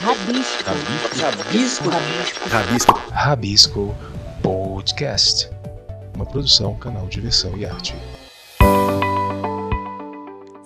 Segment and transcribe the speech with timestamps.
[0.00, 0.70] Rabisco.
[1.18, 1.88] Rabisco.
[1.88, 2.48] Rabisco.
[2.50, 3.02] Rabisco.
[3.10, 3.94] Rabisco
[4.42, 5.50] Podcast.
[6.14, 7.94] Uma produção, canal de diversão e arte.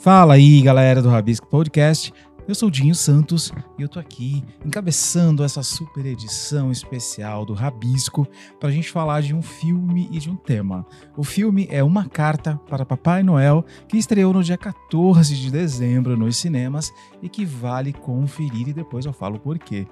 [0.01, 2.12] Fala aí, galera do Rabisco Podcast.
[2.51, 8.27] Eu sou Dinho Santos e eu tô aqui encabeçando essa super edição especial do Rabisco
[8.59, 10.85] para a gente falar de um filme e de um tema.
[11.17, 16.16] O filme é Uma Carta para Papai Noel, que estreou no dia 14 de dezembro
[16.16, 16.92] nos cinemas
[17.23, 19.87] e que vale conferir e depois eu falo por quê.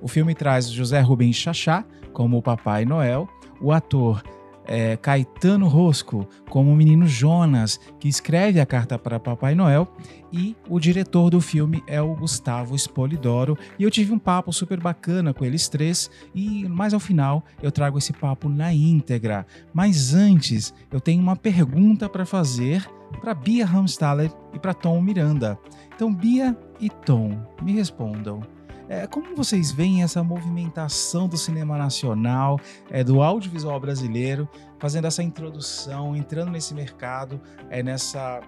[0.00, 3.28] O filme traz José Rubens Chachá como o Papai Noel,
[3.60, 4.22] o ator
[4.66, 9.88] é, Caetano Rosco como o menino Jonas, que escreve a carta para Papai Noel,
[10.32, 13.56] e o diretor do filme é o Gustavo Spolidoro.
[13.78, 17.70] E eu tive um papo super bacana com eles três, e mais ao final eu
[17.70, 19.46] trago esse papo na íntegra.
[19.72, 22.88] Mas antes, eu tenho uma pergunta para fazer
[23.20, 25.58] para Bia Hamstaller e para Tom Miranda.
[25.94, 28.42] Então, Bia e Tom, me respondam.
[28.88, 35.22] É, como vocês veem essa movimentação do cinema nacional, é, do audiovisual brasileiro, fazendo essa
[35.22, 38.42] introdução, entrando nesse mercado, é, nessa,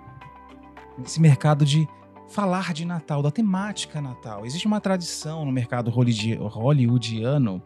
[0.99, 1.89] nesse mercado de
[2.29, 4.45] falar de Natal, da temática Natal.
[4.45, 7.63] Existe uma tradição no mercado hollywoodiano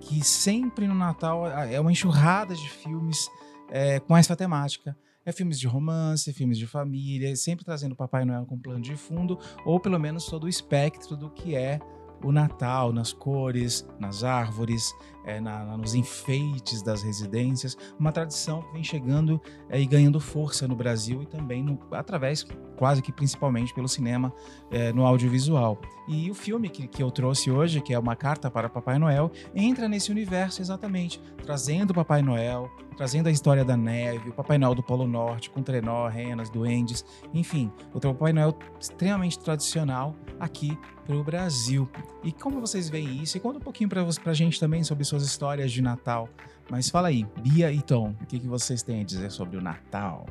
[0.00, 3.28] que sempre no Natal é uma enxurrada de filmes
[3.68, 4.96] é, com essa temática.
[5.24, 9.36] É filmes de romance, filmes de família, sempre trazendo Papai Noel com plano de fundo,
[9.64, 11.80] ou pelo menos todo o espectro do que é
[12.22, 14.94] o Natal nas cores, nas árvores,
[15.26, 20.66] é, na, nos enfeites das residências, uma tradição que vem chegando é, e ganhando força
[20.68, 22.46] no Brasil e também no, através,
[22.76, 24.32] quase que principalmente pelo cinema,
[24.70, 25.78] é, no audiovisual.
[26.08, 29.30] E o filme que, que eu trouxe hoje, que é Uma Carta para Papai Noel,
[29.54, 34.56] entra nesse universo exatamente, trazendo o Papai Noel, trazendo a história da neve, o Papai
[34.56, 40.78] Noel do Polo Norte, com trenó, renas, duendes, enfim, o Papai Noel extremamente tradicional aqui
[41.04, 41.88] para o Brasil.
[42.22, 43.36] E como vocês veem isso?
[43.36, 46.28] E conta um pouquinho para a gente também sobre suas histórias de Natal.
[46.70, 49.62] Mas fala aí, Bia e Tom, o que, que vocês têm a dizer sobre o
[49.62, 50.26] Natal?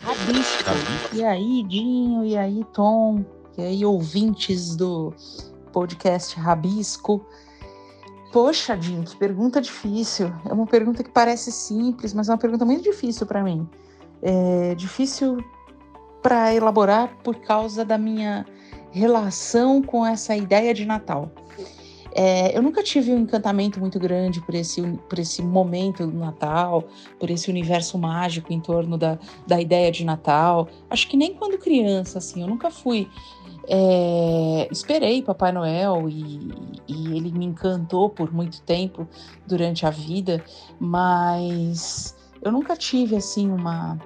[0.00, 0.70] Rabisco.
[1.12, 3.24] E aí, Dinho, e aí, Tom,
[3.56, 5.14] e aí, ouvintes do
[5.72, 7.24] podcast Rabisco.
[8.32, 10.32] Poxa, Dinho, que pergunta difícil.
[10.48, 13.68] É uma pergunta que parece simples, mas é uma pergunta muito difícil para mim.
[14.22, 15.38] É difícil
[16.22, 18.44] para elaborar por causa da minha
[18.90, 21.30] relação com essa ideia de Natal.
[22.12, 26.84] É, eu nunca tive um encantamento muito grande por esse, por esse momento do Natal,
[27.18, 30.68] por esse universo mágico em torno da, da ideia de Natal.
[30.88, 33.08] Acho que nem quando criança, assim, eu nunca fui.
[33.68, 36.50] É, esperei Papai Noel e,
[36.88, 39.06] e ele me encantou por muito tempo
[39.46, 40.42] durante a vida,
[40.80, 43.98] mas eu nunca tive, assim, uma.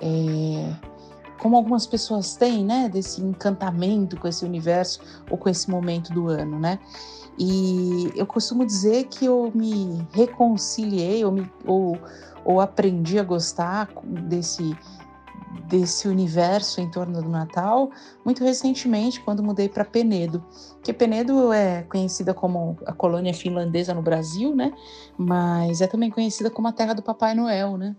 [0.00, 0.94] É,
[1.38, 5.00] como algumas pessoas têm, né, desse encantamento com esse universo
[5.30, 6.78] ou com esse momento do ano, né?
[7.38, 11.98] E eu costumo dizer que eu me reconciliei ou, me, ou,
[12.44, 14.76] ou aprendi a gostar desse,
[15.68, 17.90] desse universo em torno do Natal
[18.24, 20.44] muito recentemente, quando mudei para Penedo.
[20.82, 24.72] Que Penedo é conhecida como a colônia finlandesa no Brasil, né?
[25.16, 27.94] Mas é também conhecida como a terra do Papai Noel, né?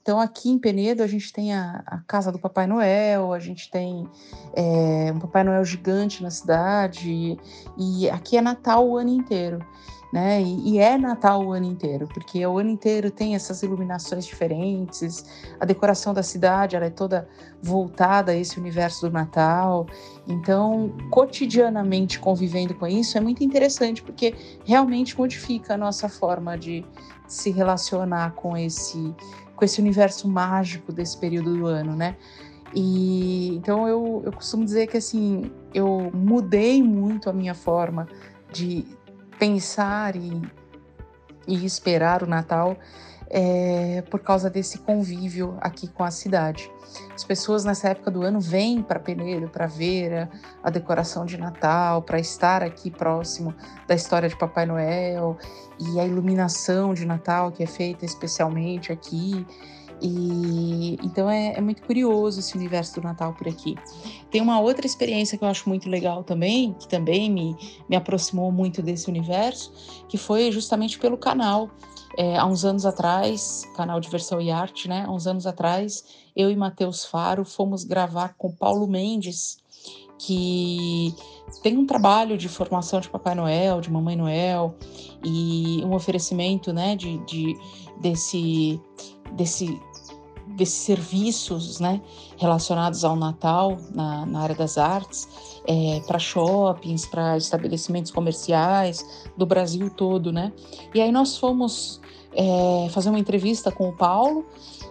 [0.00, 3.70] Então, aqui em Penedo, a gente tem a, a casa do Papai Noel, a gente
[3.70, 4.08] tem
[4.54, 7.38] é, um Papai Noel gigante na cidade,
[7.76, 9.58] e aqui é Natal o ano inteiro.
[10.10, 10.40] Né?
[10.40, 15.26] E, e, é Natal o ano inteiro, porque o ano inteiro tem essas iluminações diferentes,
[15.60, 17.28] a decoração da cidade ela é toda
[17.62, 19.86] voltada a esse universo do Natal.
[20.26, 26.86] Então, cotidianamente convivendo com isso é muito interessante, porque realmente modifica a nossa forma de
[27.26, 29.14] se relacionar com esse
[29.54, 32.16] com esse universo mágico desse período do ano, né?
[32.74, 38.06] E então eu, eu costumo dizer que assim, eu mudei muito a minha forma
[38.52, 38.86] de
[39.38, 40.42] pensar e,
[41.46, 42.76] e esperar o Natal
[43.30, 46.70] é, por causa desse convívio aqui com a cidade.
[47.14, 50.28] As pessoas nessa época do ano vêm para Penedo para ver
[50.62, 53.54] a, decoração de Natal, para estar aqui próximo
[53.86, 55.36] da história de Papai Noel
[55.78, 59.46] e a iluminação de Natal que é feita especialmente aqui.
[60.00, 63.76] E então é, é, muito curioso esse universo do Natal por aqui.
[64.30, 67.56] Tem uma outra experiência que eu acho muito legal também, que também me,
[67.88, 69.72] me aproximou muito desse universo,
[70.08, 71.70] que foi justamente pelo canal.
[72.16, 75.04] É, há uns anos atrás, canal Diversão e Arte, né?
[75.06, 76.04] Há uns anos atrás,
[76.34, 79.58] eu e Matheus Faro fomos gravar com Paulo Mendes,
[80.18, 81.14] que
[81.62, 84.74] tem um trabalho de formação de Papai Noel, de Mamãe Noel,
[85.24, 87.56] e um oferecimento, né, de, de
[88.00, 88.80] desse,
[89.32, 89.80] desse
[90.56, 92.00] desses serviços né,
[92.36, 95.28] relacionados ao Natal na, na área das artes,
[95.66, 100.52] é, para shoppings, para estabelecimentos comerciais do Brasil todo, né?
[100.94, 102.00] E aí nós fomos
[102.32, 104.46] é, fazer uma entrevista com o Paulo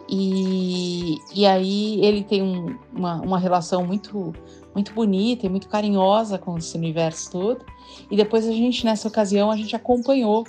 [0.10, 4.34] e, e aí ele tem um, uma, uma relação muito
[4.78, 7.66] muito bonita e muito carinhosa com esse universo todo.
[8.12, 10.46] E depois a gente, nessa ocasião, a gente acompanhou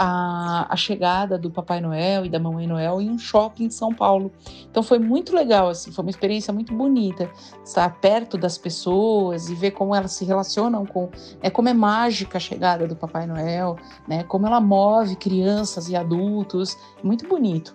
[0.00, 3.92] a, a, chegada do Papai Noel e da Mamãe Noel em um shopping em São
[3.92, 4.30] Paulo.
[4.70, 7.28] Então foi muito legal, assim, foi uma experiência muito bonita
[7.64, 11.10] estar perto das pessoas e ver como elas se relacionam com,
[11.42, 15.96] né, como é mágica a chegada do Papai Noel, né, como ela move crianças e
[15.96, 17.74] adultos, muito bonito.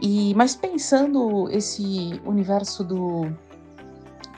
[0.00, 3.30] E mas pensando esse universo do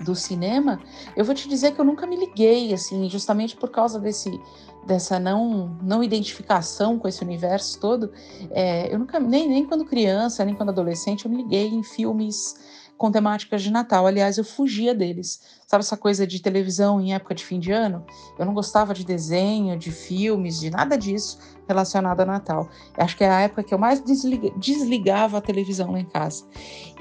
[0.01, 0.81] do cinema,
[1.17, 4.41] eu vou te dizer que eu nunca me liguei, assim, justamente por causa desse
[4.87, 8.13] dessa não não identificação com esse universo todo.
[8.51, 12.55] É, eu nunca nem nem quando criança nem quando adolescente eu me liguei em filmes
[12.97, 14.07] com temáticas de Natal.
[14.07, 15.41] Aliás, eu fugia deles.
[15.67, 18.05] Sabe essa coisa de televisão em época de fim de ano?
[18.39, 22.69] Eu não gostava de desenho, de filmes, de nada disso relacionado a Natal.
[22.97, 26.45] Acho que é a época que eu mais desliga, desligava a televisão lá em casa.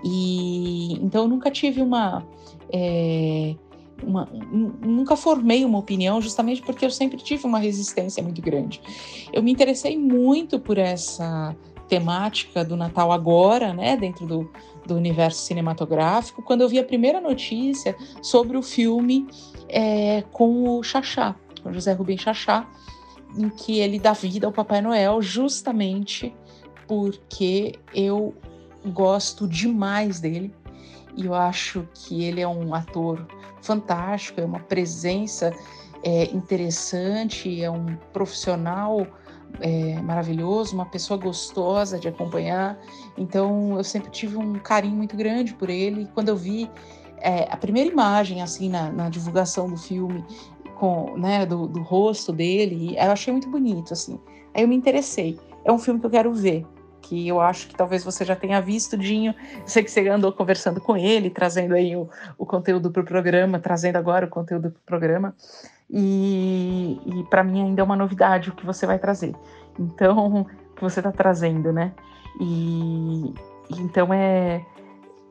[0.04, 2.26] E então eu nunca tive uma,
[2.72, 3.56] é,
[4.02, 4.28] uma
[4.82, 8.82] nunca formei uma opinião justamente porque eu sempre tive uma resistência muito grande.
[9.32, 11.56] Eu me interessei muito por essa
[11.88, 14.52] temática do Natal agora, né, dentro do,
[14.86, 19.28] do universo cinematográfico, quando eu vi a primeira notícia sobre o filme
[19.70, 22.68] é, com o Xaxá, com José Rubem Xaxá,
[23.38, 26.34] em que ele dá vida ao Papai Noel, justamente
[26.88, 28.34] porque eu
[28.86, 30.54] gosto demais dele
[31.16, 33.26] e eu acho que ele é um ator
[33.62, 35.52] fantástico, é uma presença
[36.04, 39.08] é, interessante, é um profissional
[39.62, 42.78] é, maravilhoso, uma pessoa gostosa de acompanhar.
[43.18, 46.04] Então eu sempre tive um carinho muito grande por ele.
[46.04, 46.70] E quando eu vi
[47.18, 50.24] é, a primeira imagem assim na, na, divulgação do filme
[50.76, 54.20] com né, do, do rosto dele, eu achei muito bonito assim.
[54.54, 55.40] Aí eu me interessei.
[55.64, 56.66] É um filme que eu quero ver
[57.04, 59.36] que eu acho que talvez você já tenha visto, Dinho.
[59.66, 63.60] Sei que você andou conversando com ele, trazendo aí o, o conteúdo para o programa,
[63.60, 65.36] trazendo agora o conteúdo para o programa.
[65.90, 69.36] E, e para mim ainda é uma novidade o que você vai trazer.
[69.78, 70.42] Então,
[70.72, 71.94] o que você está trazendo, né?
[72.40, 73.34] E,
[73.70, 74.66] então é,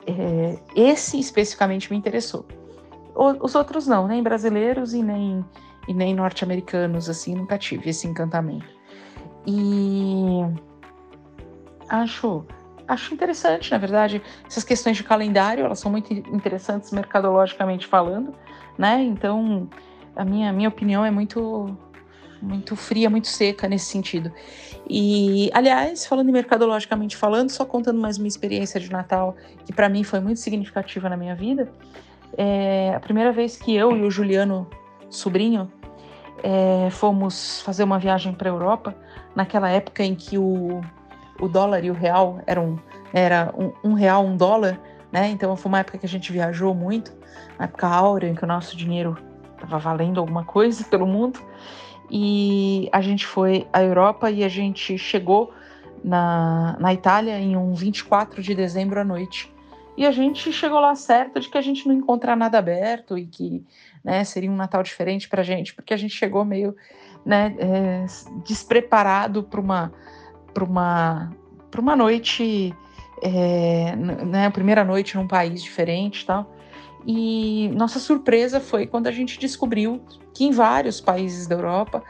[0.06, 2.44] é, esse especificamente me interessou.
[3.14, 5.44] O, os outros não, nem brasileiros e nem
[5.88, 8.64] e nem norte-americanos assim, nunca tive esse encantamento.
[9.44, 10.42] E
[11.88, 12.44] acho
[12.86, 18.34] acho interessante, na verdade, essas questões de calendário, elas são muito interessantes mercadologicamente falando,
[18.76, 19.02] né?
[19.02, 19.68] Então,
[20.14, 21.76] a minha, minha opinião é muito
[22.40, 24.32] muito fria, muito seca nesse sentido.
[24.90, 30.02] E, aliás, falando mercadologicamente falando, só contando mais uma experiência de Natal que para mim
[30.02, 31.72] foi muito significativa na minha vida,
[32.36, 34.68] é a primeira vez que eu e o Juliano,
[35.08, 35.70] sobrinho,
[36.42, 38.94] é, fomos fazer uma viagem para Europa,
[39.36, 40.80] naquela época em que o,
[41.40, 42.78] o dólar e o real eram
[43.12, 44.80] era um, um real, um dólar,
[45.10, 45.28] né?
[45.28, 47.12] Então foi uma época que a gente viajou muito,
[47.58, 49.16] uma época áurea em que o nosso dinheiro
[49.54, 51.40] estava valendo alguma coisa pelo mundo.
[52.10, 55.52] E a gente foi à Europa e a gente chegou
[56.04, 59.52] na, na Itália em um 24 de dezembro à noite.
[59.96, 63.26] E a gente chegou lá certo de que a gente não encontrar nada aberto e
[63.26, 63.64] que
[64.02, 66.74] né, seria um Natal diferente para a gente, porque a gente chegou meio
[67.24, 68.06] né, é,
[68.44, 69.92] despreparado para uma,
[70.60, 71.32] uma,
[71.78, 72.74] uma noite,
[73.22, 76.52] é, né, primeira noite num país diferente tal.
[77.06, 80.00] E nossa surpresa foi quando a gente descobriu
[80.32, 82.02] que em vários países da Europa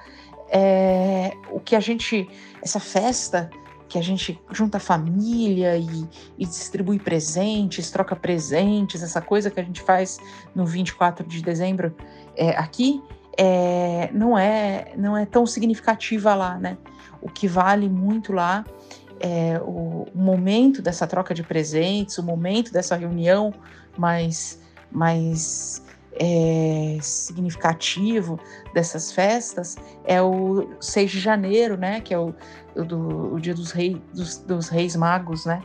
[0.52, 2.28] é, o que a gente,
[2.60, 3.50] essa festa
[3.88, 6.08] que a gente junta a família e,
[6.38, 10.18] e, distribui presentes, troca presentes, essa coisa que a gente faz
[10.54, 11.94] no 24 de dezembro
[12.34, 13.02] é, aqui,
[13.36, 16.78] é, não é não é tão significativa lá, né?
[17.22, 18.64] O que vale muito lá
[19.20, 23.54] é o, momento dessa troca de presentes, o momento dessa reunião
[23.96, 24.60] mais
[24.90, 25.82] mais
[26.14, 28.38] é, significativo
[28.74, 32.34] dessas festas é o 6 de janeiro, né, que é o,
[32.76, 35.62] o, do, o dia dos, rei, dos, dos, reis magos, né,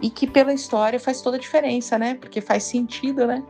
[0.00, 3.42] e que pela história faz toda a diferença, né, porque faz sentido, né,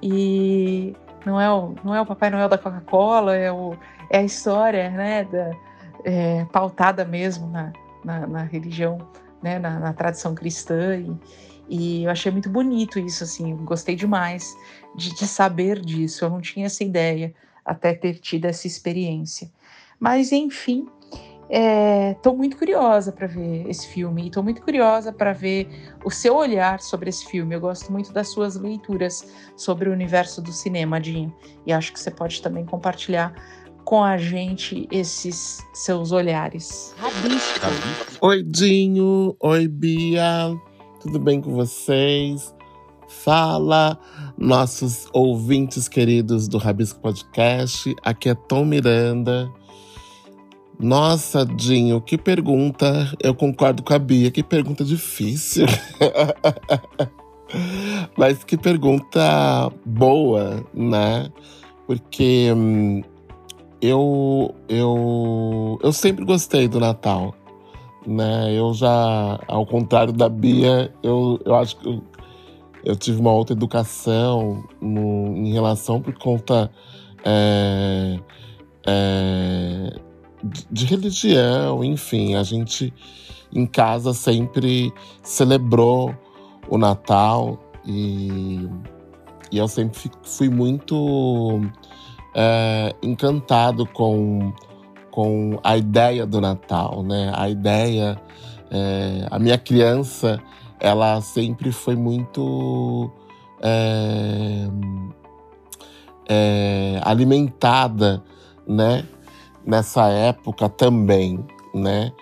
[0.00, 0.94] e
[1.26, 3.74] não é o, não é o Papai Noel da Coca-Cola, é, o,
[4.10, 5.50] é a história, né, da,
[6.04, 7.72] é, pautada mesmo na,
[8.04, 8.98] na, na religião,
[9.42, 11.16] né, na, na tradição cristã e,
[11.68, 14.56] e eu achei muito bonito isso, assim, gostei demais
[14.96, 16.24] de, de saber disso.
[16.24, 17.32] Eu não tinha essa ideia
[17.64, 19.48] até ter tido essa experiência.
[20.00, 20.88] Mas, enfim,
[22.12, 25.68] Estou é, muito curiosa para ver esse filme e estou muito curiosa para ver
[26.04, 27.56] o seu olhar sobre esse filme.
[27.56, 31.34] Eu gosto muito das suas leituras sobre o universo do cinema, Dinho,
[31.66, 33.34] e acho que você pode também compartilhar
[33.90, 36.94] com a gente esses seus olhares.
[36.96, 37.66] Rabisco.
[38.20, 39.34] Oi, Dinho.
[39.40, 40.56] Oi, Bia.
[41.00, 42.54] Tudo bem com vocês?
[43.08, 43.98] Fala,
[44.38, 47.92] nossos ouvintes queridos do Rabisco Podcast.
[48.04, 49.50] Aqui é Tom Miranda.
[50.78, 53.12] Nossa, Dinho, que pergunta.
[53.20, 55.66] Eu concordo com a Bia, que pergunta difícil.
[58.16, 61.28] Mas que pergunta boa, né?
[61.88, 63.02] Porque hum,
[63.80, 67.34] eu, eu, eu sempre gostei do Natal.
[68.06, 68.52] Né?
[68.54, 72.02] Eu já, ao contrário da Bia, eu, eu acho que eu,
[72.84, 76.70] eu tive uma outra educação no, em relação por conta
[77.24, 78.18] é,
[78.86, 79.98] é,
[80.70, 82.92] de religião, enfim, a gente
[83.52, 86.14] em casa sempre celebrou
[86.68, 88.68] o Natal e,
[89.50, 91.60] e eu sempre fui muito
[92.34, 94.52] é, encantado com,
[95.10, 97.32] com a ideia do Natal, né?
[97.34, 98.20] A ideia,
[98.70, 100.40] é, a minha criança,
[100.78, 103.10] ela sempre foi muito
[103.62, 104.68] é,
[106.28, 108.22] é alimentada,
[108.66, 109.04] né?
[109.64, 111.44] nessa época também,
[111.74, 112.12] né?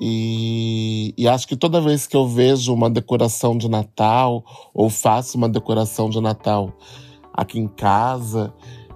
[0.00, 4.44] E, e, acho que toda vez que eu vejo uma decoração de Natal
[4.74, 6.72] ou faço uma decoração de Natal
[7.32, 8.52] aqui em casa,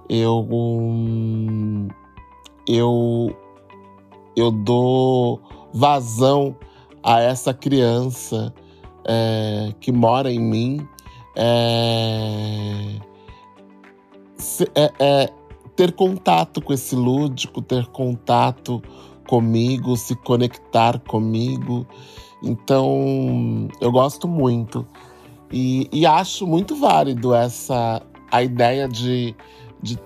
[0.09, 0.47] eu
[2.67, 3.35] eu
[4.35, 5.41] eu dou
[5.73, 6.55] vazão
[7.03, 8.53] a essa criança
[9.05, 10.87] é, que mora em mim.
[11.35, 12.99] É,
[14.75, 15.29] é, é
[15.75, 18.81] ter contato com esse lúdico, ter contato
[19.27, 21.87] comigo, se conectar comigo.
[22.43, 24.85] Então, eu gosto muito.
[25.51, 28.01] E, e acho muito válido essa
[28.31, 29.35] a ideia de,
[29.81, 29.97] de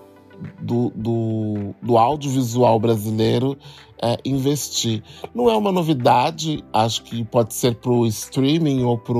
[0.59, 3.57] do, do, do, audiovisual brasileiro
[4.01, 5.03] é, investir.
[5.33, 9.13] Não é uma novidade, acho que pode ser para o streaming ou para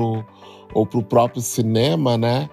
[0.74, 2.50] ou o próprio cinema, né?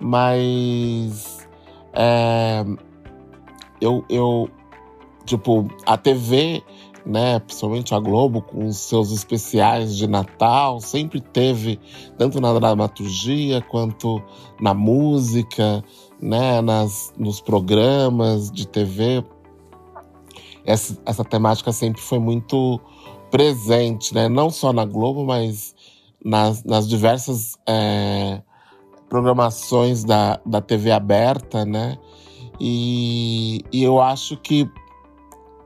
[0.00, 1.46] Mas
[1.92, 2.64] é,
[3.80, 4.50] eu, eu
[5.24, 6.62] tipo, a TV,
[7.06, 11.78] né, principalmente a Globo, com os seus especiais de Natal, sempre teve,
[12.18, 14.22] tanto na dramaturgia quanto
[14.60, 15.84] na música,
[16.24, 19.22] né, nas, nos programas de TV.
[20.64, 22.80] Essa, essa temática sempre foi muito
[23.30, 25.74] presente, né, não só na Globo, mas
[26.24, 28.40] nas, nas diversas é,
[29.06, 31.98] programações da, da TV aberta, né,
[32.58, 34.66] e, e eu acho que,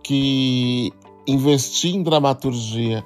[0.02, 0.92] que
[1.24, 3.04] investir em dramaturgia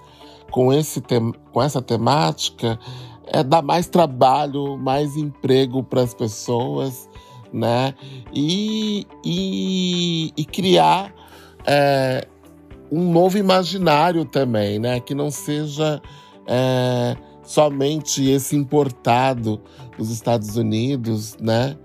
[0.50, 2.78] com, esse tem, com essa temática
[3.26, 7.08] é dar mais trabalho, mais emprego para as pessoas,
[7.52, 7.94] né?
[8.32, 11.12] E, e, e criar
[11.66, 12.26] é,
[12.90, 15.00] um novo imaginário também, né?
[15.00, 16.00] Que não seja
[16.46, 19.60] é, somente esse importado
[19.96, 21.76] dos Estados Unidos, né?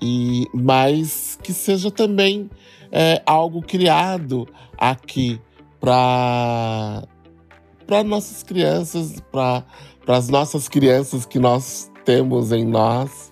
[0.00, 2.50] e mas que seja também
[2.90, 4.48] é, algo criado
[4.78, 5.40] aqui
[5.78, 7.04] para
[7.86, 9.64] para nossas crianças, para
[10.06, 13.29] as nossas crianças que nós temos em nós,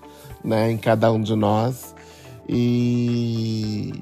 [0.49, 1.95] né, em cada um de nós.
[2.49, 3.93] E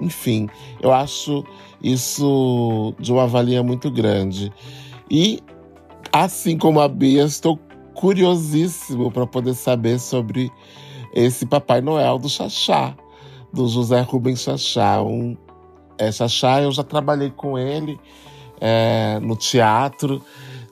[0.00, 0.48] enfim,
[0.80, 1.44] eu acho
[1.82, 4.52] isso de uma valia muito grande.
[5.10, 5.42] E
[6.12, 7.58] assim como a Bia, estou
[7.94, 10.50] curiosíssimo para poder saber sobre
[11.12, 12.94] esse Papai Noel do Xaxá,
[13.52, 15.02] do José Rubens Xaxá.
[15.02, 15.36] Um,
[15.98, 17.98] é, Xaxá, eu já trabalhei com ele
[18.60, 20.22] é, no teatro,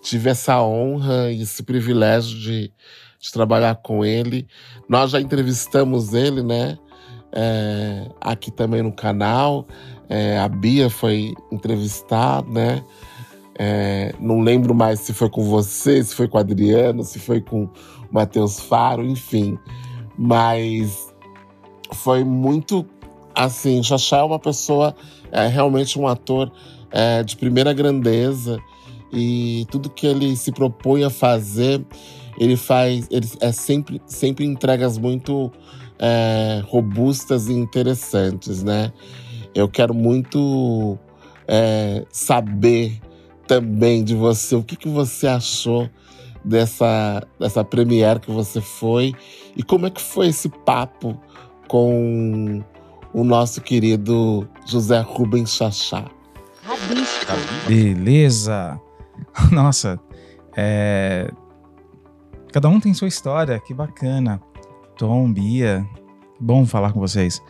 [0.03, 2.73] tive essa honra e esse privilégio de,
[3.25, 4.47] de trabalhar com ele.
[4.87, 6.79] Nós já entrevistamos ele, né?
[7.33, 9.67] É, aqui também no canal.
[10.11, 12.85] É, a Bia foi entrevistada, né?
[13.59, 17.41] É, não lembro mais se foi com você, se foi com o Adriano, se foi
[17.41, 17.71] com o
[18.13, 19.59] Matheus Faro, enfim.
[20.19, 21.11] Mas
[21.93, 22.85] foi muito
[23.35, 24.95] assim, Xaxá é uma pessoa,
[25.33, 26.53] é realmente um ator
[26.91, 28.59] é, de primeira grandeza
[29.11, 31.85] e tudo que ele se propõe a fazer,
[32.39, 35.51] ele faz, ele é sempre, sempre entregas muito
[35.99, 38.93] é, robustas e interessantes, né?
[39.55, 40.99] Eu quero muito
[41.47, 43.01] é, saber
[43.47, 45.89] também de você o que, que você achou
[46.45, 49.15] dessa, dessa premiere que você foi
[49.57, 51.19] e como é que foi esse papo
[51.69, 52.63] com
[53.13, 56.11] o nosso querido José Rubens Chachá.
[57.69, 58.81] Beleza.
[59.53, 60.01] Nossa,
[60.57, 61.31] é...
[62.55, 64.41] cada um tem sua história, que bacana.
[64.97, 65.85] Tom, Bia,
[66.39, 67.43] bom falar com vocês.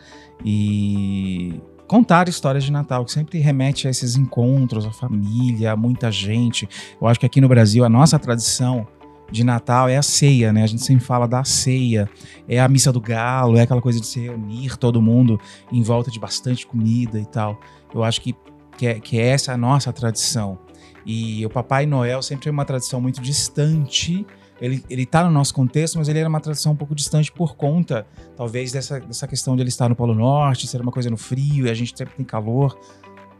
[0.43, 6.11] E contar histórias de Natal, que sempre remete a esses encontros, a família, a muita
[6.11, 6.67] gente.
[6.99, 8.87] Eu acho que aqui no Brasil a nossa tradição
[9.31, 10.63] de Natal é a ceia, né?
[10.63, 12.09] A gente sempre fala da ceia,
[12.49, 15.39] é a missa do galo, é aquela coisa de se reunir todo mundo
[15.71, 17.59] em volta de bastante comida e tal.
[17.93, 18.35] Eu acho que,
[18.75, 20.57] que, é, que é essa a nossa tradição.
[21.05, 24.25] E o Papai Noel sempre é uma tradição muito distante.
[24.59, 27.55] Ele, ele tá no nosso contexto, mas ele era uma tradição um pouco distante por
[27.55, 28.07] conta,
[28.37, 31.67] talvez, dessa, dessa questão de ele estar no Polo Norte, ser uma coisa no frio
[31.67, 32.77] e a gente sempre tem calor.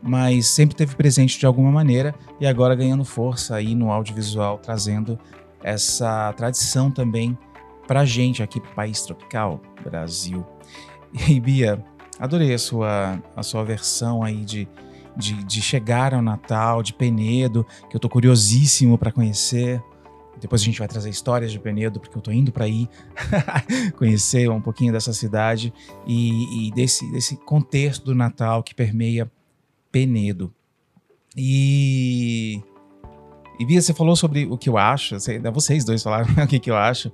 [0.04, 5.18] Mas sempre teve presente de alguma maneira e agora ganhando força aí no audiovisual, trazendo
[5.64, 7.36] essa tradição também
[7.88, 10.46] pra gente aqui país tropical, Brasil.
[11.30, 11.84] E Bia,
[12.20, 14.68] adorei a sua, a sua versão aí de,
[15.16, 19.82] de, de chegar ao Natal, de Penedo, que eu tô curiosíssimo para conhecer.
[20.46, 22.88] Depois a gente vai trazer histórias de Penedo, porque eu tô indo para ir
[23.98, 25.74] conhecer um pouquinho dessa cidade
[26.06, 29.30] e, e, desse, desse contexto do Natal que permeia
[29.92, 30.54] Penedo.
[31.36, 32.62] E
[33.58, 36.60] e Bia, você falou sobre o que eu acho, né, vocês dois falaram o que,
[36.60, 37.12] que eu acho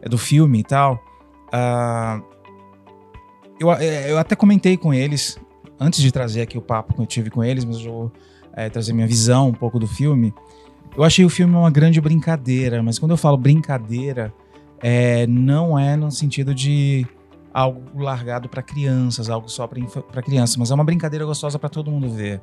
[0.00, 1.02] é do filme e tal.
[1.48, 2.22] Uh,
[3.58, 5.36] eu, é, eu até comentei com eles,
[5.80, 8.12] antes de trazer aqui o papo que eu tive com eles, mas eu vou
[8.52, 10.32] é, trazer minha visão um pouco do filme.
[10.96, 14.32] Eu achei o filme uma grande brincadeira, mas quando eu falo brincadeira,
[14.80, 17.06] é, não é no sentido de
[17.52, 21.90] algo largado para crianças, algo só para crianças, mas é uma brincadeira gostosa para todo
[21.90, 22.40] mundo ver.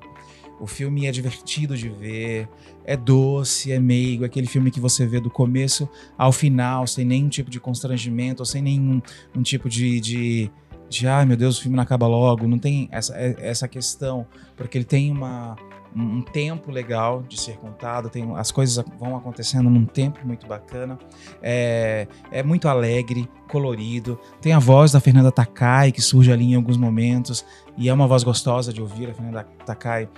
[0.60, 2.48] O filme é divertido de ver,
[2.86, 5.88] é doce, é meigo, é aquele filme que você vê do começo
[6.18, 9.02] ao final, sem nenhum tipo de constrangimento, sem nenhum
[9.36, 10.52] um tipo de, de,
[10.90, 12.48] de ai meu Deus, o filme não acaba logo.
[12.48, 14.26] Não tem essa, é, essa questão,
[14.56, 15.56] porque ele tem uma,
[15.96, 21.00] um tempo legal de ser contado, tem, as coisas vão acontecendo num tempo muito bacana,
[21.42, 26.56] é, é muito alegre, colorido, tem a voz da Fernanda Takai que surge ali em
[26.56, 27.46] alguns momentos
[27.78, 30.10] e é uma voz gostosa de ouvir, a Fernanda Takai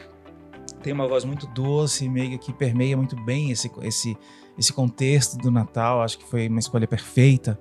[0.81, 4.17] tem uma voz muito doce, meio que permeia muito bem esse, esse,
[4.57, 6.01] esse contexto do Natal.
[6.01, 7.59] Acho que foi uma escolha perfeita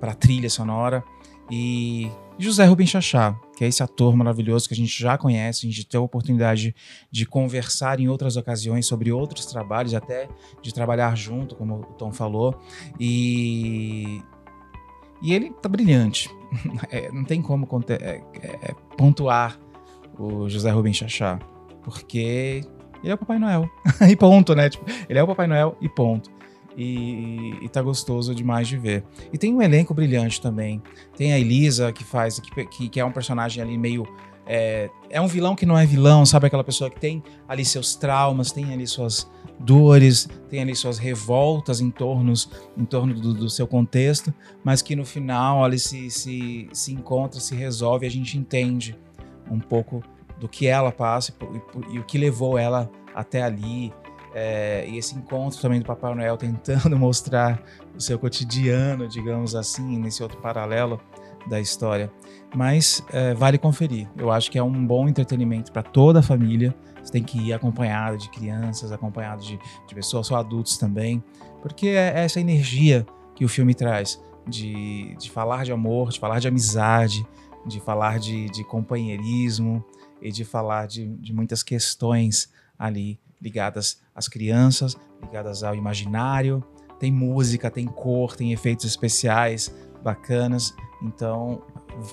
[0.00, 1.02] para trilha sonora.
[1.50, 5.70] E José Rubem Chachá, que é esse ator maravilhoso que a gente já conhece, a
[5.70, 6.74] gente teve a oportunidade
[7.10, 10.28] de conversar em outras ocasiões sobre outros trabalhos, até
[10.60, 12.60] de trabalhar junto, como o Tom falou.
[13.00, 14.20] E,
[15.22, 16.30] e ele tá brilhante.
[16.90, 19.58] É, não tem como é, é, pontuar
[20.16, 21.38] o José Rubens Chachá,
[21.82, 22.62] porque
[23.02, 23.68] ele é o Papai Noel.
[24.08, 24.70] e ponto, né?
[24.70, 26.30] Tipo, ele é o Papai Noel e ponto.
[26.76, 29.02] E, e, tá gostoso demais de ver.
[29.32, 30.82] E tem um elenco brilhante também.
[31.16, 34.06] Tem a Elisa, que faz, que, que é um personagem ali meio.
[34.46, 36.48] É, é um vilão que não é vilão, sabe?
[36.48, 39.26] Aquela pessoa que tem ali seus traumas, tem ali suas
[39.58, 42.32] dores, tem ali suas revoltas em torno,
[42.76, 47.40] em torno do, do seu contexto, mas que no final ali se, se, se encontra,
[47.40, 48.96] se resolve, a gente entende
[49.50, 50.02] um pouco
[50.38, 53.92] do que ela passa e, e, e o que levou ela até ali.
[54.38, 57.62] É, e esse encontro também do Papai Noel tentando mostrar
[57.96, 61.00] o seu cotidiano, digamos assim, nesse outro paralelo
[61.48, 62.12] da história.
[62.54, 64.06] Mas é, vale conferir.
[64.14, 66.76] Eu acho que é um bom entretenimento para toda a família.
[67.02, 71.24] Você tem que ir acompanhado de crianças, acompanhado de, de pessoas, só adultos também,
[71.62, 76.40] porque é essa energia que o filme traz de, de falar de amor, de falar
[76.40, 77.26] de amizade,
[77.64, 79.82] de falar de, de companheirismo
[80.20, 86.64] e de falar de, de muitas questões ali ligadas às crianças, ligadas ao imaginário.
[86.98, 90.74] Tem música, tem cor, tem efeitos especiais bacanas.
[91.02, 91.62] Então,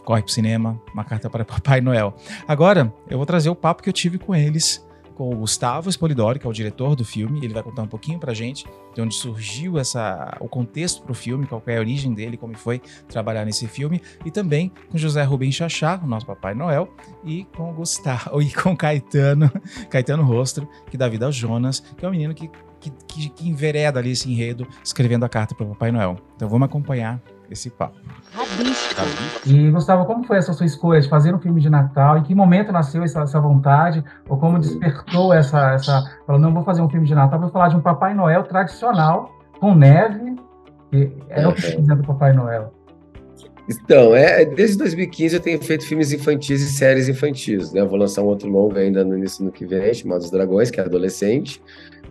[0.03, 2.13] corre pro cinema, uma carta para Papai Noel.
[2.47, 6.39] Agora, eu vou trazer o papo que eu tive com eles com o Gustavo Espolidori,
[6.39, 7.39] que é o diretor do filme.
[7.43, 11.47] Ele vai contar um pouquinho pra gente de onde surgiu essa, o contexto pro filme,
[11.47, 14.01] qual é a origem dele, como foi trabalhar nesse filme.
[14.25, 18.51] E também com José Rubens Chachá, o nosso Papai Noel, e com o Gustavo, e
[18.51, 19.51] com Caetano,
[19.89, 22.49] Caetano Rostro, que dá vida ao Jonas, que é um menino que,
[22.79, 26.17] que, que, que envereda ali esse enredo, escrevendo a carta pro Papai Noel.
[26.35, 27.21] Então vamos acompanhar
[27.53, 27.95] esse papo.
[29.45, 32.17] E, Gustavo, como foi essa sua escolha de fazer um filme de Natal?
[32.17, 34.03] Em que momento nasceu essa, essa vontade?
[34.27, 36.03] Ou como despertou essa, essa...
[36.25, 39.31] Falou, não, vou fazer um filme de Natal, vou falar de um Papai Noel tradicional,
[39.59, 40.35] com neve,
[40.91, 41.77] que é o que é.
[41.79, 42.73] do Papai Noel.
[43.69, 47.79] Então, é, desde 2015 eu tenho feito filmes infantis e séries infantis, né?
[47.79, 50.69] Eu vou lançar um outro longo ainda no início do que vem, chamado Os Dragões,
[50.69, 51.61] que é adolescente.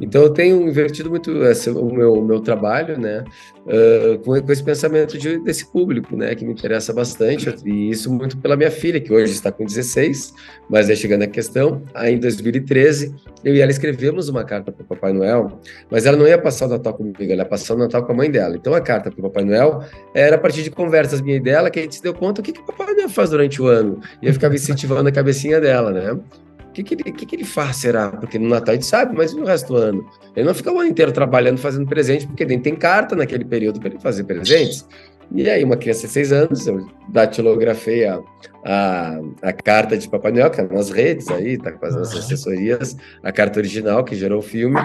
[0.01, 3.25] Então eu tenho invertido muito esse, o, meu, meu trabalho, né,
[3.67, 8.13] uh, com, com, esse pensamento de, desse público, né, que me interessa bastante, e isso
[8.13, 10.35] muito pela minha filha, que hoje está com 16,
[10.69, 14.83] mas é chegando a questão, aí em 2013, eu e ela escrevemos uma carta para
[14.83, 17.79] o Papai Noel, mas ela não ia passar o Natal comigo, ela ia passar o
[17.79, 18.57] Natal com a mãe dela.
[18.57, 19.83] Então a carta para o Papai Noel
[20.15, 22.45] era a partir de conversas minha e dela que a gente se deu conta o
[22.45, 25.61] que, que o Papai Noel faz durante o ano, e eu ficava incentivando a cabecinha
[25.61, 26.19] dela, né.
[26.73, 28.09] O que, que, ele, que, que ele faz, será?
[28.09, 30.09] Porque no Natal a gente sabe, mas no resto do ano?
[30.35, 33.79] Ele não fica o ano inteiro trabalhando, fazendo presente, porque nem tem carta naquele período
[33.79, 34.89] para ele fazer presentes.
[35.35, 38.19] E aí, uma criança de seis anos, eu datilografei a,
[38.65, 42.25] a, a carta de Papai Noel, que é nas redes aí, tá com as nossas
[42.25, 44.81] assessorias, a carta original que gerou o filme,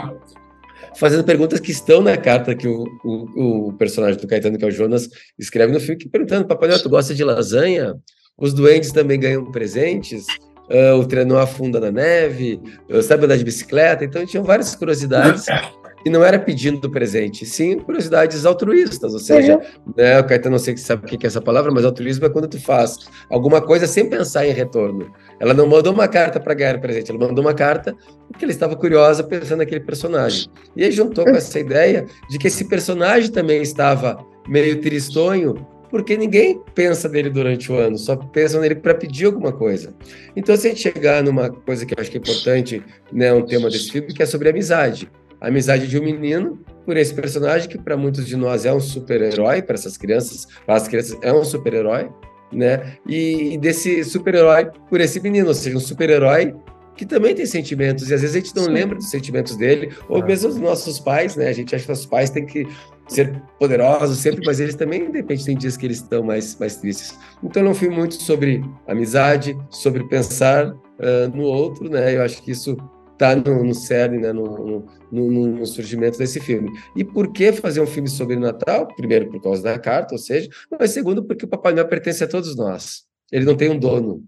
[0.98, 4.68] fazendo perguntas que estão na carta que o, o, o personagem do Caetano, que é
[4.68, 7.96] o Jonas, escreve no filme, que perguntando, Papai Noel, tu gosta de lasanha?
[8.38, 10.26] Os doentes também ganham presentes?
[10.70, 12.62] Uh, o trem não afunda na neve,
[13.04, 15.46] sabe andar de bicicleta, então tinham várias curiosidades
[16.06, 19.94] e não era pedindo presente, sim curiosidades altruístas, ou seja, uhum.
[19.96, 22.30] né, o Caetano não sei se sabe o que é essa palavra, mas altruísmo é
[22.30, 22.98] quando tu faz
[23.30, 25.12] alguma coisa sem pensar em retorno.
[25.40, 27.96] Ela não mandou uma carta para ganhar presente, ela mandou uma carta
[28.28, 30.50] porque ela estava curiosa pensando naquele personagem.
[30.76, 35.56] E aí juntou com essa ideia de que esse personagem também estava meio tristonho
[35.90, 39.94] porque ninguém pensa nele durante o ano, só pensa nele para pedir alguma coisa.
[40.36, 43.46] Então, se a gente chegar numa coisa que eu acho que é importante, né, um
[43.46, 45.10] tema desse filme, que é sobre amizade.
[45.40, 48.80] A amizade de um menino por esse personagem que para muitos de nós é um
[48.80, 52.10] super-herói, para essas crianças, para as crianças é um super-herói,
[52.52, 52.98] né?
[53.08, 56.56] E desse super-herói por esse menino, ou seja, um super-herói
[56.96, 58.72] que também tem sentimentos, e às vezes a gente não Sim.
[58.72, 60.26] lembra dos sentimentos dele, ou é.
[60.26, 61.48] mesmo os nossos pais, né?
[61.48, 62.66] A gente acha que os pais têm que
[63.08, 66.78] ser poderosos sempre, mas eles também, de repente, tem dias que eles estão mais, mais
[66.78, 67.18] tristes.
[67.44, 72.16] Então, um filme muito sobre amizade, sobre pensar uh, no outro, né?
[72.16, 72.78] Eu acho que isso
[73.14, 74.32] está no, no cerne, né?
[74.32, 76.72] No, no, no, surgimento desse filme.
[76.96, 78.88] E por que fazer um filme sobre Natal?
[78.96, 82.28] Primeiro, por causa da carta, ou seja, mas segundo, porque o Papai Noel pertence a
[82.28, 83.06] todos nós.
[83.32, 84.24] Ele não tem um dono.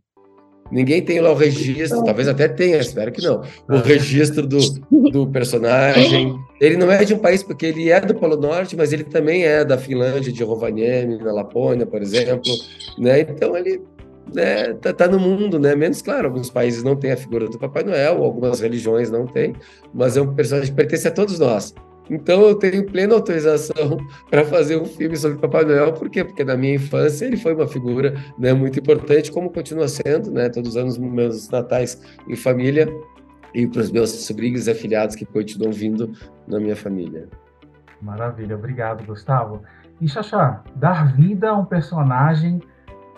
[0.72, 3.82] Ninguém tem lá o registro, talvez até tenha, espero que não, o ah.
[3.84, 4.60] registro do,
[5.12, 6.40] do personagem.
[6.62, 9.44] Ele não é de um país, porque ele é do Polo Norte, mas ele também
[9.44, 12.52] é da Finlândia, de Rovaniemi, na Lapônia, por exemplo.
[12.98, 13.22] Né?
[13.22, 13.82] Então ele
[14.34, 15.76] né, tá, tá, no mundo, né?
[15.76, 19.56] Menos claro, alguns países não têm a figura do Papai Noel, algumas religiões não têm,
[19.94, 21.74] mas é um personagem que pertence a todos nós.
[22.10, 23.98] Então eu tenho plena autorização
[24.30, 26.24] para fazer um filme sobre Papai Noel, por quê?
[26.24, 30.50] Porque na minha infância ele foi uma figura né, muito importante, como continua sendo, né?
[30.50, 32.88] Todos os anos meus natais em família
[33.54, 36.12] e para os meus sobrinhos e afilhados que continuam vindo
[36.48, 37.28] na minha família.
[38.02, 39.62] Maravilha, obrigado, Gustavo.
[40.00, 42.62] E Xaxá, dar vida a um personagem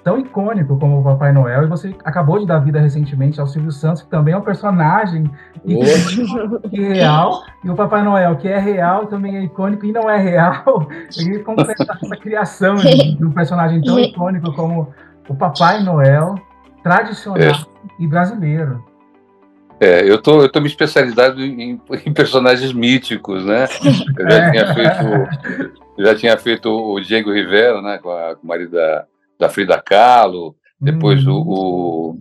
[0.03, 3.71] tão icônico como o Papai Noel, e você acabou de dar vida recentemente ao Silvio
[3.71, 5.29] Santos, que também é um personagem
[5.65, 5.77] que
[6.81, 10.17] é real, e o Papai Noel, que é real, também é icônico e não é
[10.17, 10.87] real.
[11.17, 14.93] E completa essa criação de um personagem tão icônico como
[15.27, 16.35] o Papai Noel,
[16.83, 17.53] tradicional é.
[17.99, 18.83] e brasileiro.
[19.79, 23.65] É, eu tô, eu tô me especializando em, em personagens míticos, né?
[24.17, 24.51] Eu já é.
[24.51, 29.05] tinha feito, já tinha feito o Diego Rivera, né, com, a, com o marido da,
[29.41, 31.31] da Frida Kahlo, depois hum.
[31.33, 32.17] o,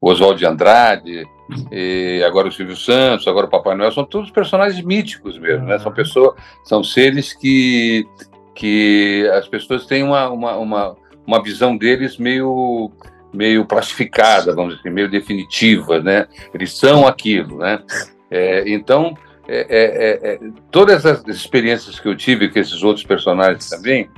[0.00, 1.22] o Oswald de Andrade,
[1.70, 5.78] e agora o Silvio Santos, agora o Papai Noel, são todos personagens míticos mesmo, né?
[5.78, 8.06] São pessoas, são seres que,
[8.54, 12.90] que as pessoas têm uma, uma, uma, uma visão deles meio
[13.34, 16.26] meio plastificada, vamos dizer, meio definitiva, né?
[16.52, 17.82] Eles são aquilo, né?
[18.30, 19.14] É, então,
[19.48, 24.10] é, é, é, é todas as experiências que eu tive com esses outros personagens também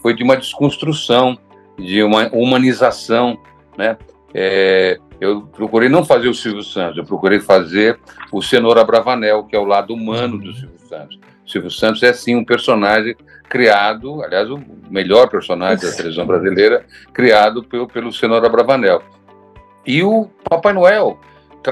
[0.00, 1.38] foi de uma desconstrução
[1.82, 3.38] de uma humanização,
[3.76, 3.96] né?
[4.34, 7.98] É, eu procurei não fazer o Silvio Santos, eu procurei fazer
[8.32, 11.18] o Cenoura Bravanel, que é o lado humano do Silvio Santos.
[11.44, 13.14] O Silvio Santos é sim um personagem
[13.48, 19.02] criado, aliás, o melhor personagem da televisão brasileira, criado pelo, pelo Cenoura Bravanel.
[19.86, 21.20] E o Papai Noel,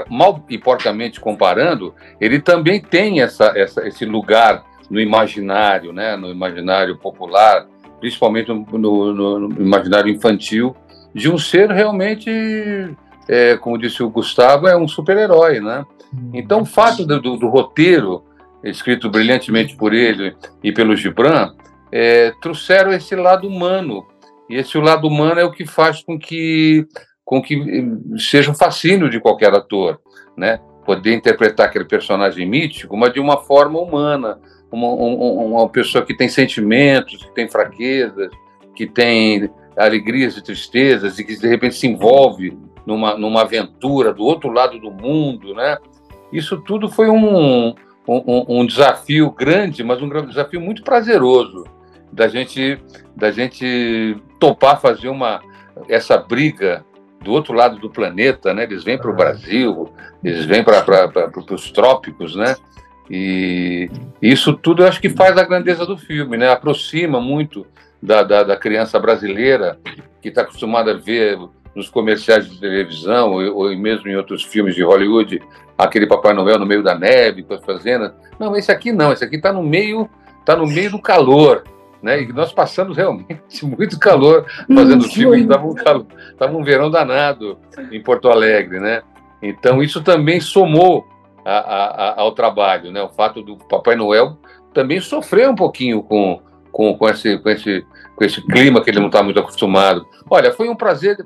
[0.09, 6.31] mal e porcamente comparando, ele também tem essa, essa, esse lugar no imaginário, né, no
[6.31, 7.67] imaginário popular,
[8.01, 10.75] principalmente no, no, no imaginário infantil,
[11.15, 12.31] de um ser realmente,
[13.29, 15.85] é, como disse o Gustavo, é um super-herói, né?
[16.13, 16.31] Uhum.
[16.35, 18.25] Então, o fato do, do, do, roteiro,
[18.65, 21.53] escrito brilhantemente por ele e pelo Gibran,
[21.93, 24.07] é, trouxeram esse lado humano.
[24.49, 26.87] E esse lado humano é o que faz com que,
[27.25, 27.57] com que
[28.19, 30.01] seja um fascínio de qualquer ator,
[30.37, 30.59] né?
[30.85, 36.29] Poder interpretar aquele personagem mítico, mas de uma forma humana, uma, uma pessoa que tem
[36.29, 38.31] sentimentos, que tem fraquezas,
[38.75, 42.57] que tem alegrias e tristezas e que de repente se envolve
[42.87, 45.79] numa, numa aventura do outro lado do mundo, né?
[46.33, 47.75] Isso tudo foi um,
[48.07, 51.65] um, um, desafio grande, mas um desafio muito prazeroso
[52.13, 52.79] da gente,
[53.17, 55.41] da gente topar fazer uma
[55.89, 56.85] essa briga
[57.23, 58.65] do outro lado do planeta, né?
[58.65, 59.93] Eles vêm para o Brasil,
[60.25, 60.85] eles vêm para
[61.51, 62.57] os trópicos, né?
[63.11, 63.91] E
[64.23, 66.49] isso tudo eu acho que faz a grandeza do filme, né?
[66.51, 67.67] Aproxima muito
[68.01, 69.79] da, da, da criança brasileira
[70.23, 71.39] que está acostumada a ver
[71.75, 75.41] nos comerciais de televisão ou, ou, mesmo em outros filmes de Hollywood
[75.77, 78.13] aquele Papai Noel no meio da neve com as fazendas.
[78.39, 81.65] Não, esse aqui não, esse aqui está no meio, está no meio do calor,
[82.03, 82.23] né?
[82.23, 86.07] E nós passamos realmente muito calor fazendo o filme, estava um, calor,
[86.39, 87.59] tava um verão danado
[87.91, 89.03] em Porto Alegre, né?
[89.43, 91.07] Então isso também somou
[91.45, 93.03] a, a, ao trabalho, né?
[93.03, 94.39] O fato do Papai Noel
[94.73, 97.85] também sofrer um pouquinho com, com, com, esse, com, esse,
[98.17, 100.07] com esse clima que ele não está muito acostumado.
[100.29, 101.17] Olha, foi um prazer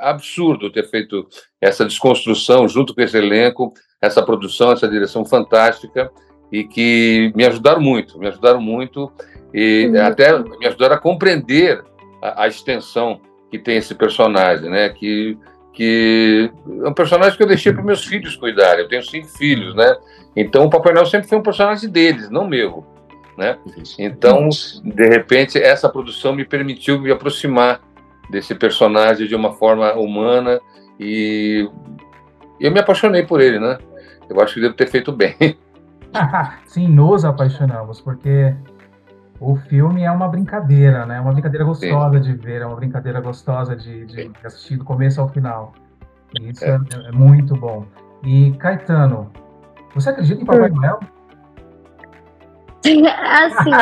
[0.00, 1.26] absurdo ter feito
[1.60, 6.10] essa desconstrução junto com esse elenco, essa produção, essa direção fantástica
[6.50, 9.10] e que me ajudaram muito, me ajudaram muito
[9.52, 11.82] e até me ajudaram a compreender
[12.22, 14.88] a, a, extensão que tem esse personagem, né?
[14.90, 15.36] Que
[15.72, 16.50] que
[16.82, 18.82] é um personagem que eu deixei para meus filhos cuidarem.
[18.82, 19.96] Eu tenho cinco filhos, né?
[20.36, 22.86] Então o Papai Noel sempre foi um personagem deles, não meu,
[23.36, 23.58] né?
[23.98, 24.48] Então,
[24.84, 27.80] de repente, essa produção me permitiu me aproximar
[28.30, 30.60] desse personagem de uma forma humana
[30.98, 31.68] e
[32.60, 33.78] eu me apaixonei por ele, né?
[34.28, 35.36] Eu acho que devo ter feito bem.
[36.66, 38.54] Sim, nos apaixonamos, porque
[39.40, 41.16] o filme é uma brincadeira, né?
[41.16, 42.22] É uma brincadeira gostosa Sim.
[42.22, 45.72] de ver, é uma brincadeira gostosa de, de assistir do começo ao final.
[46.40, 46.68] E isso é.
[46.68, 47.12] É, é.
[47.12, 47.84] muito bom.
[48.24, 49.30] E Caetano,
[49.94, 51.00] você acredita em Papai Noel?
[52.84, 53.72] Assim,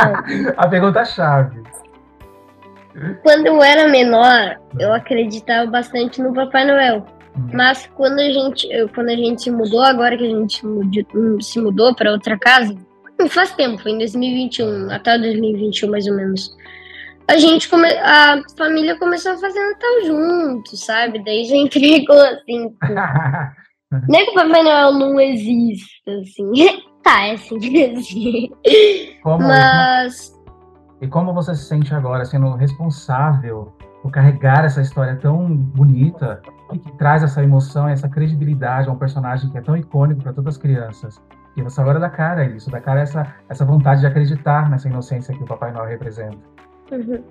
[0.57, 1.61] a pergunta chave.
[3.23, 7.05] Quando eu era menor, eu acreditava bastante no Papai Noel.
[7.35, 7.49] Uhum.
[7.53, 10.61] Mas quando a gente, quando a gente se mudou, agora que a gente
[11.41, 12.75] se mudou para outra casa,
[13.29, 16.55] faz tempo, foi em 2021, até 2021 mais ou menos.
[17.27, 21.23] A gente come, a família começou a fazer Natal junto, sabe?
[21.23, 22.75] Daí já entregou assim.
[24.09, 26.51] não é que o Papai Noel não exista, assim.
[27.03, 28.51] tá, é assim que
[29.23, 30.33] Como Mas.
[30.99, 36.41] E como você se sente agora sendo responsável por carregar essa história tão bonita
[36.73, 40.33] e que traz essa emoção, essa credibilidade a um personagem que é tão icônico para
[40.33, 41.21] todas as crianças?
[41.55, 44.69] E você agora dá cara a isso, dá cara a essa, essa vontade de acreditar
[44.69, 46.37] nessa inocência que o Papai Noel representa.
[46.91, 47.23] Uhum.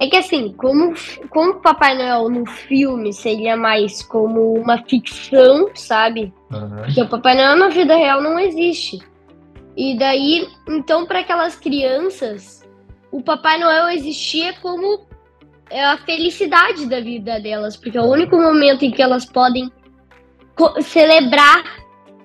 [0.00, 0.94] É que assim, como,
[1.30, 6.34] como o Papai Noel no filme seria mais como uma ficção, sabe?
[6.50, 6.76] Uhum.
[6.84, 8.98] Porque o Papai Noel na vida real não existe.
[9.76, 12.68] E daí, então, para aquelas crianças,
[13.12, 15.06] o Papai Noel existia como
[15.70, 19.70] é a felicidade da vida delas, porque é o único momento em que elas podem
[20.82, 21.81] celebrar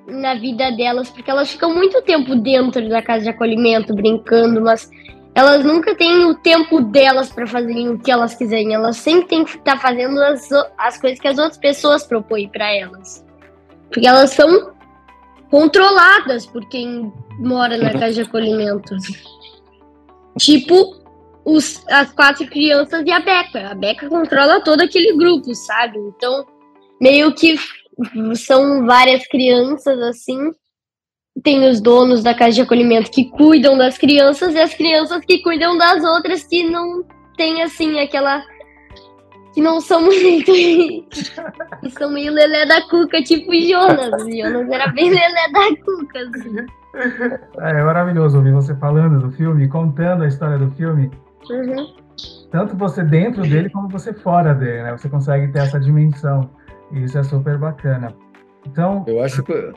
[0.08, 4.90] na vida delas, porque elas ficam muito tempo dentro da casa de acolhimento, brincando, mas
[5.36, 8.74] elas nunca têm o tempo delas para fazerem o que elas quiserem.
[8.74, 12.74] Elas sempre têm que estar fazendo as, as coisas que as outras pessoas propõem para
[12.74, 13.24] elas.
[13.92, 14.74] Porque elas são
[15.52, 18.96] controladas por quem mora na casa de acolhimento.
[20.40, 20.98] Tipo,
[21.46, 23.72] os, as quatro crianças e a Beca.
[23.72, 26.00] A Beca controla todo aquele grupo, sabe?
[26.00, 26.46] Então,
[27.00, 27.60] meio que
[28.36, 30.52] são várias crianças assim.
[31.44, 35.42] Tem os donos da casa de acolhimento que cuidam das crianças e as crianças que
[35.44, 37.04] cuidam das outras que não
[37.36, 38.44] tem assim aquela
[39.54, 40.52] que não são muito.
[40.52, 44.24] que são meio lelé da cuca, tipo Jonas.
[44.24, 46.56] Jonas era bem lelé da cuca, assim.
[47.60, 51.12] É, é maravilhoso ouvir você falando do filme, contando a história do filme.
[51.50, 51.94] Uhum.
[52.52, 54.92] Tanto você dentro dele como você fora dele, né?
[54.98, 56.50] Você consegue ter essa dimensão.
[56.92, 58.16] Isso é super bacana.
[58.66, 59.04] Então.
[59.08, 59.74] Eu acho que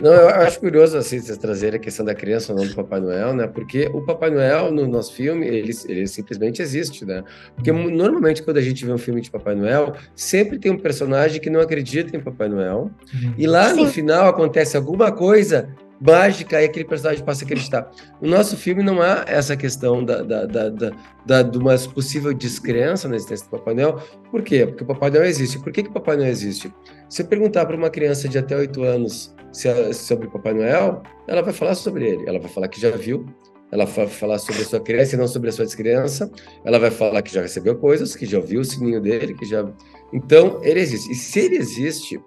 [0.00, 3.00] não, eu acho curioso assim, vocês trazerem a questão da criança, o nome do Papai
[3.00, 3.46] Noel, né?
[3.46, 7.22] Porque o Papai Noel no nosso filme, ele, ele simplesmente existe, né?
[7.54, 7.90] Porque uhum.
[7.90, 11.50] normalmente quando a gente vê um filme de Papai Noel, sempre tem um personagem que
[11.50, 12.90] não acredita em Papai Noel.
[13.12, 13.34] Uhum.
[13.36, 13.82] E lá Sim.
[13.82, 15.68] no final acontece alguma coisa
[16.00, 17.90] mágica e aquele personagem passa a acreditar.
[18.20, 20.90] No nosso filme não há essa questão da, da, da, da,
[21.24, 24.00] da de uma possível descrença na existência do Papai Noel.
[24.30, 24.66] Por quê?
[24.66, 25.58] Porque o Papai Noel existe.
[25.58, 26.72] Por que, que o Papai Noel existe?
[27.08, 31.02] Se eu perguntar para uma criança de até 8 anos se, sobre o Papai Noel,
[31.28, 32.28] ela vai falar sobre ele.
[32.28, 33.26] Ela vai falar que já viu,
[33.70, 36.30] ela vai falar sobre a sua criança e não sobre a sua descrença.
[36.64, 39.68] Ela vai falar que já recebeu coisas, que já ouviu o sininho dele, que já.
[40.12, 41.10] Então, ele existe.
[41.10, 42.20] E se ele existe,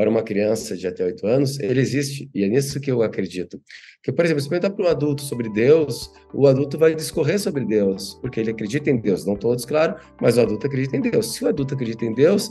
[0.00, 3.60] para uma criança de até 8 anos, ele existe, e é nisso que eu acredito.
[4.02, 7.66] Que, por exemplo, se perguntar para um adulto sobre Deus, o adulto vai discorrer sobre
[7.66, 11.34] Deus, porque ele acredita em Deus, não todos, claro, mas o adulto acredita em Deus.
[11.34, 12.50] Se o adulto acredita em Deus,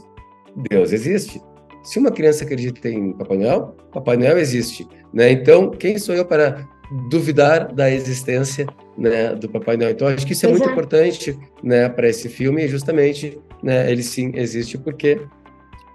[0.70, 1.42] Deus existe.
[1.84, 5.32] Se uma criança acredita em Papai Noel, Papai Noel existe, né?
[5.32, 6.70] Então, quem sou eu para
[7.10, 9.90] duvidar da existência né, do Papai Noel.
[9.90, 14.34] Então, acho que isso é muito importante né, para esse filme, justamente, né, ele sim
[14.36, 15.20] existe porque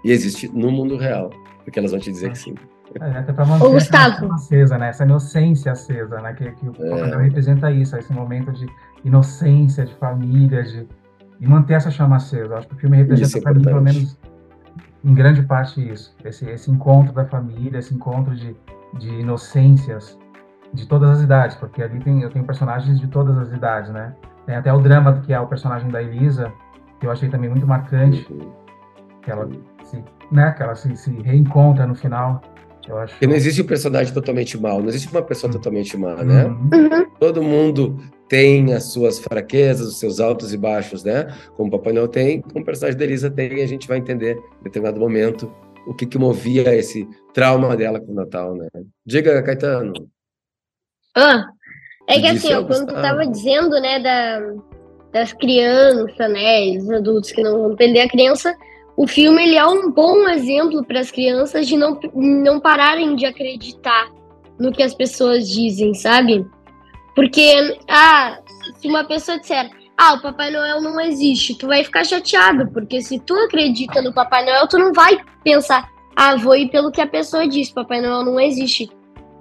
[0.05, 1.31] e existe no mundo real,
[1.65, 2.55] porque elas vão te dizer que sim.
[3.01, 4.89] É, até para manter Ô, essa acesa, né?
[4.89, 6.33] Essa inocência acesa, né?
[6.33, 7.17] Que, que o é.
[7.23, 8.67] Representa isso, esse momento de
[9.03, 10.87] inocência, de família, de,
[11.39, 12.53] de manter essa chama acesa.
[12.53, 14.17] Eu acho que o filme representa é para mim, pelo menos
[15.03, 16.15] em grande parte isso.
[16.23, 18.55] Esse, esse encontro da família, esse encontro de,
[18.97, 20.17] de inocências
[20.71, 24.13] de todas as idades, porque ali tem, eu tenho personagens de todas as idades, né?
[24.45, 26.51] Tem até o drama que é o personagem da Elisa,
[26.99, 28.27] que eu achei também muito marcante,
[29.21, 29.74] que ela se,
[30.31, 32.41] né, que ela se, se reencontra no final.
[32.87, 33.13] Eu acho.
[33.13, 35.57] Porque não existe um personagem totalmente mal, não existe uma pessoa uhum.
[35.57, 36.45] totalmente má, né?
[36.45, 37.09] Uhum.
[37.19, 41.27] Todo mundo tem as suas fraquezas, os seus altos e baixos, né?
[41.55, 44.37] Como o Papai Noel tem, como o personagem da Elisa tem, a gente vai entender
[44.59, 45.51] em determinado momento
[45.87, 48.67] o que, que movia esse trauma dela com o Natal, né?
[49.05, 49.93] Diga, Caetano.
[51.15, 51.47] Ah,
[52.07, 54.53] é que assim, ó, quando tu tava dizendo, né, da,
[55.11, 58.55] das crianças, né, dos adultos que não vão perder a criança,
[58.97, 63.25] o filme ele é um bom exemplo para as crianças de não, não pararem de
[63.25, 64.09] acreditar
[64.57, 66.45] no que as pessoas dizem, sabe?
[67.13, 68.39] Porque, ah,
[68.77, 73.01] se uma pessoa disser, ah, o Papai Noel não existe, tu vai ficar chateado, porque
[73.01, 77.01] se tu acredita no Papai Noel, tu não vai pensar, ah, vou ir pelo que
[77.01, 78.89] a pessoa diz, Papai Noel não existe.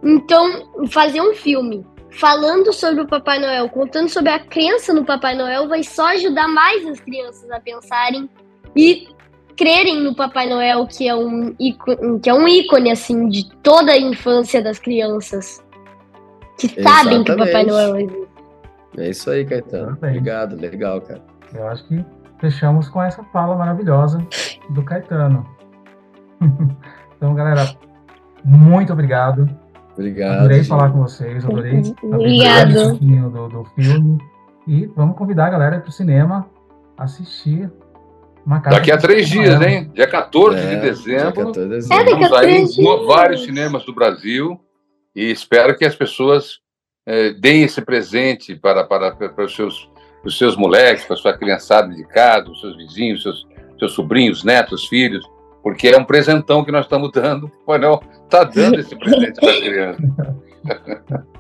[0.02, 5.36] Então, fazer um filme falando sobre o Papai Noel, contando sobre a crença no Papai
[5.36, 8.28] Noel, vai só ajudar mais as crianças a pensarem
[8.76, 9.08] e
[9.56, 13.92] crerem no Papai Noel, que é um ícone, que é um ícone assim de toda
[13.92, 15.62] a infância das crianças,
[16.58, 17.04] que Exatamente.
[17.04, 18.28] sabem que o Papai Noel existe.
[18.96, 19.90] É isso aí, Caetano.
[19.90, 20.18] Exatamente.
[20.18, 21.22] Obrigado, legal, cara.
[21.52, 22.04] Eu acho que
[22.38, 24.18] fechamos com essa fala maravilhosa
[24.70, 25.46] do Caetano.
[27.16, 27.76] então, galera,
[28.44, 29.48] muito obrigado
[29.94, 30.38] Obrigado.
[30.38, 30.68] Adorei gente.
[30.68, 32.98] falar com vocês, adorei Obrigado.
[32.98, 34.18] Do, do filme.
[34.66, 36.46] E vamos convidar a galera para o cinema
[36.96, 37.70] assistir
[38.46, 39.90] Daqui a três dias, hein?
[39.94, 41.22] Dia 14 é, de dezembro.
[41.22, 41.96] Dia 14 de dezembro.
[41.96, 44.60] É, Estamos aí em vários cinemas do Brasil
[45.14, 46.58] e espero que as pessoas
[47.06, 49.90] é, deem esse presente para, para, para os, seus,
[50.24, 53.46] os seus moleques, para a sua criançada de casa, os seus vizinhos, seus,
[53.78, 55.24] seus sobrinhos, netos, filhos,
[55.62, 57.46] porque é um presentão que nós estamos dando.
[57.46, 61.24] O Painel está dando esse presente para a criança.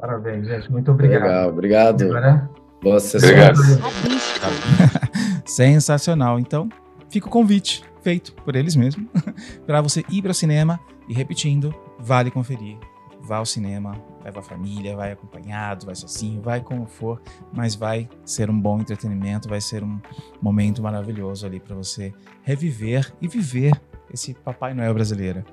[0.00, 0.70] Parabéns, gente.
[0.70, 1.22] Muito obrigado.
[1.22, 2.02] Legal, obrigado.
[2.04, 3.28] Agora, Boa sessão.
[3.28, 3.58] Obrigado.
[5.48, 6.38] Sensacional.
[6.38, 6.68] Então,
[7.08, 9.08] fica o convite feito por eles mesmos
[9.66, 12.78] para você ir para o cinema e repetindo, vale conferir.
[13.20, 17.20] Vá ao cinema, leva a família, vai acompanhado, vai sozinho, vai como for,
[17.52, 19.98] mas vai ser um bom entretenimento, vai ser um
[20.40, 23.78] momento maravilhoso ali para você reviver e viver
[24.12, 25.44] esse Papai Noel brasileiro.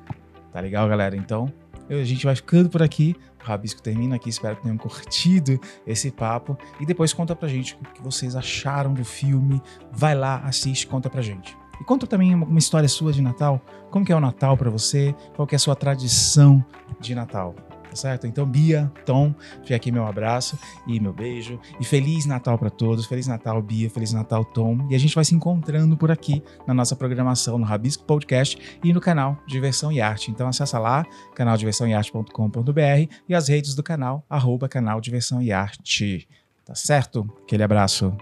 [0.53, 1.17] Tá legal, galera?
[1.17, 1.51] Então,
[1.89, 3.15] a gente vai ficando por aqui.
[3.41, 4.29] O Rabisco termina aqui.
[4.29, 6.57] Espero que tenham curtido esse papo.
[6.79, 9.61] E depois conta pra gente o que vocês acharam do filme.
[9.91, 11.55] Vai lá, assiste, conta pra gente.
[11.79, 13.61] E conta também uma história sua de Natal.
[13.91, 15.13] Como que é o Natal para você?
[15.35, 16.63] Qual que é a sua tradição
[16.99, 17.55] de Natal?
[17.95, 18.27] Certo?
[18.27, 21.59] Então, Bia, Tom, fica aqui meu abraço e meu beijo.
[21.79, 23.05] E Feliz Natal para todos.
[23.05, 23.89] Feliz Natal, Bia.
[23.89, 24.87] Feliz Natal, Tom.
[24.89, 28.93] E a gente vai se encontrando por aqui na nossa programação no Rabisco Podcast e
[28.93, 30.31] no canal Diversão e Arte.
[30.31, 31.05] Então, acessa lá,
[31.35, 36.27] canaldiversãoearte.com.br e as redes do canal, arroba canal Diversão e Arte.
[36.65, 37.29] Tá certo?
[37.43, 38.15] Aquele abraço.